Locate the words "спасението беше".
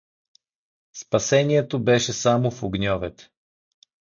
0.93-2.13